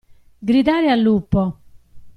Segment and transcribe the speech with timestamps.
[0.49, 1.41] Gridare al lupo.